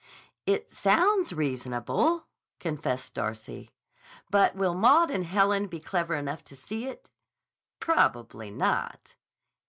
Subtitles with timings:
[0.47, 2.25] "It sounds reasonable,"
[2.59, 3.69] confessed Darcy.
[4.31, 7.11] "But will Maud and Helen be clever enough to see it?"
[7.79, 9.13] "Probably not."